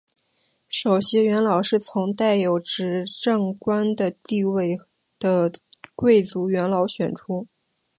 [0.67, 4.79] 首席元老是从带有执政官的地位
[5.19, 5.53] 的
[5.93, 7.45] 贵族元老选出。